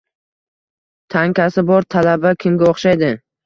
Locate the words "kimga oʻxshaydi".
2.45-3.17